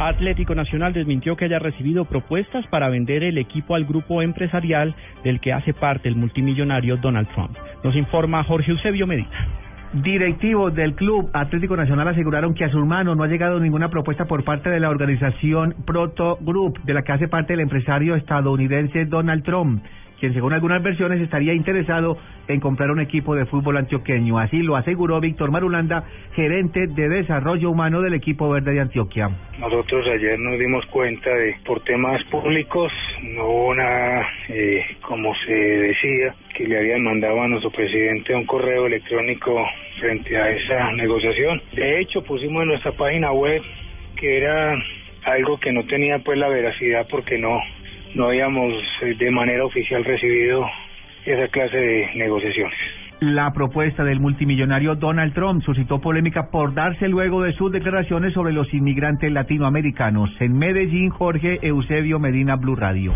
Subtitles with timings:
[0.00, 5.40] Atlético Nacional desmintió que haya recibido propuestas para vender el equipo al grupo empresarial del
[5.40, 7.54] que hace parte el multimillonario Donald Trump.
[7.84, 9.28] Nos informa Jorge Eusebio Medina.
[9.92, 14.24] Directivos del Club Atlético Nacional aseguraron que a su mano no ha llegado ninguna propuesta
[14.24, 19.04] por parte de la organización Proto Group, de la que hace parte el empresario estadounidense
[19.04, 19.82] Donald Trump
[20.20, 24.38] quien según algunas versiones estaría interesado en comprar un equipo de fútbol antioqueño.
[24.38, 29.30] Así lo aseguró Víctor Marulanda, gerente de desarrollo humano del equipo verde de Antioquia.
[29.58, 32.92] Nosotros ayer nos dimos cuenta de, por temas públicos,
[33.22, 38.44] no hubo nada, eh, como se decía, que le habían mandado a nuestro presidente un
[38.44, 39.66] correo electrónico
[39.98, 41.62] frente a esa negociación.
[41.72, 43.62] De hecho, pusimos en nuestra página web
[44.16, 44.74] que era
[45.24, 47.58] algo que no tenía pues la veracidad porque no
[48.14, 50.66] no habíamos eh, de manera oficial recibido
[51.24, 52.78] esa clase de negociaciones.
[53.20, 58.54] La propuesta del multimillonario Donald Trump suscitó polémica por darse luego de sus declaraciones sobre
[58.54, 60.30] los inmigrantes latinoamericanos.
[60.40, 63.12] En Medellín, Jorge Eusebio Medina, Blue Radio.